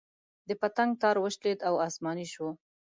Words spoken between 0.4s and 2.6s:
د پتنګ تار وشلېد او اسماني شو.